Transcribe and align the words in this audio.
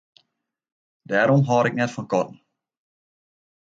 Dêrom 1.09 1.41
hâld 1.47 1.65
ik 1.69 1.75
net 1.77 1.93
fan 1.95 2.05
katten. 2.11 2.37